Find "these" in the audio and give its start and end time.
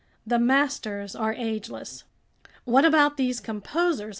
3.17-3.39